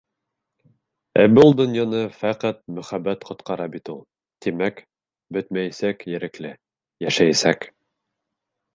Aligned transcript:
Ә 1.23 1.25
был 1.39 1.53
донъяны 1.59 1.99
фәҡәт 2.21 2.63
мөхәббәт 2.79 3.29
ҡотҡара 3.29 3.69
бит 3.75 3.93
ул. 3.95 4.01
Тимәк, 4.47 4.83
бөтмәйәсәк 5.39 6.11
Ерекле, 6.17 6.59
йәшәйәсәк! 7.09 7.73